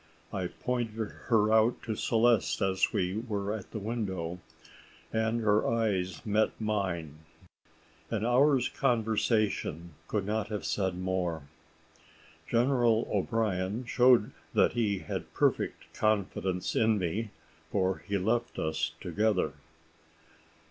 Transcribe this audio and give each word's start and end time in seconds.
I 0.33 0.47
pointed 0.47 1.09
her 1.27 1.53
out 1.53 1.83
to 1.83 1.93
Celeste 1.95 2.59
as 2.63 2.91
we 2.91 3.17
were 3.19 3.53
at 3.53 3.69
the 3.69 3.77
window, 3.77 4.39
and 5.13 5.41
her 5.41 5.67
eyes 5.69 6.25
met 6.25 6.59
mine. 6.59 7.19
An 8.09 8.25
hour's 8.25 8.67
conversation 8.67 9.93
could 10.07 10.25
not 10.25 10.47
have 10.47 10.65
said 10.65 10.97
more. 10.97 11.43
General 12.49 13.07
O'Brien 13.13 13.85
showed 13.85 14.31
that 14.55 14.71
he 14.71 14.97
had 15.05 15.31
perfect 15.35 15.93
confidence 15.93 16.75
in 16.75 16.97
me, 16.97 17.29
for 17.69 17.99
he 18.07 18.17
left 18.17 18.57
us 18.57 18.93
together. 19.01 19.53